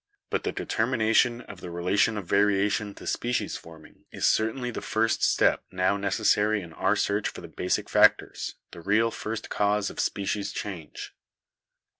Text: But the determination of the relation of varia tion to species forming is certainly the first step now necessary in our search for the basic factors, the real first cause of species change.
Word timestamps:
But 0.31 0.43
the 0.43 0.51
determination 0.51 1.41
of 1.41 1.61
the 1.61 1.69
relation 1.69 2.17
of 2.17 2.25
varia 2.25 2.71
tion 2.71 2.95
to 2.95 3.05
species 3.05 3.55
forming 3.55 4.05
is 4.11 4.25
certainly 4.25 4.71
the 4.71 4.81
first 4.81 5.21
step 5.21 5.63
now 5.71 5.95
necessary 5.95 6.63
in 6.63 6.73
our 6.73 6.95
search 6.95 7.27
for 7.29 7.41
the 7.41 7.47
basic 7.47 7.87
factors, 7.87 8.55
the 8.71 8.81
real 8.81 9.11
first 9.11 9.51
cause 9.51 9.91
of 9.91 9.99
species 9.99 10.51
change. 10.51 11.13